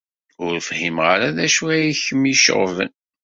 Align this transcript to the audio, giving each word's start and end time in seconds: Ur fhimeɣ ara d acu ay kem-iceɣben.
Ur 0.45 0.53
fhimeɣ 0.67 1.05
ara 1.15 1.35
d 1.35 1.37
acu 1.45 1.65
ay 1.73 1.91
kem-iceɣben. 2.05 2.91